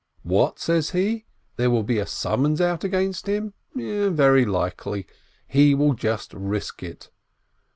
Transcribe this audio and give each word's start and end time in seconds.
What, 0.23 0.57
says 0.57 0.89
he, 0.97 1.27
there 1.57 1.69
will 1.69 1.83
be 1.83 1.99
a 1.99 2.07
summons 2.07 2.59
out 2.59 2.83
against 2.83 3.27
him? 3.27 3.53
Very 3.75 4.45
likely! 4.45 5.05
He 5.47 5.75
will 5.75 5.93
just 5.93 6.33
risk 6.33 6.81
it. 6.81 7.11